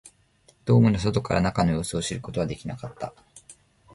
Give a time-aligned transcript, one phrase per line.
[0.65, 3.13] ドームの外から中の様子を知ることはできなかった